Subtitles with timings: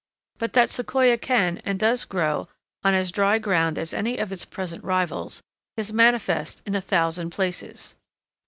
[0.39, 2.47] But that Sequoia can and does grow
[2.83, 5.43] on as dry ground as any of its present rivals,
[5.77, 7.93] is manifest in a thousand places.